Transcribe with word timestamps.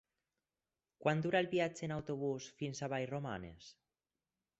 Quant 1.03 1.19
dura 1.25 1.41
el 1.45 1.49
viatge 1.51 1.85
en 1.87 1.93
autobús 1.97 2.47
fins 2.63 2.81
a 2.81 2.89
Vallromanes? 2.95 3.69